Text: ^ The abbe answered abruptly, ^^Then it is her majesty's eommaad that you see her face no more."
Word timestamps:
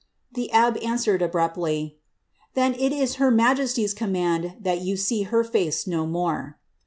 ^ 0.01 0.03
The 0.35 0.51
abbe 0.51 0.81
answered 0.83 1.21
abruptly, 1.21 1.99
^^Then 2.57 2.73
it 2.79 2.91
is 2.91 3.17
her 3.17 3.29
majesty's 3.29 3.93
eommaad 3.93 4.63
that 4.63 4.81
you 4.81 4.97
see 4.97 5.21
her 5.29 5.43
face 5.43 5.85
no 5.85 6.07
more." 6.07 6.57